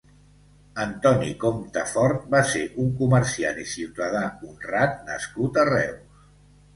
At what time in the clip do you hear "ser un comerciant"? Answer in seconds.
2.51-3.59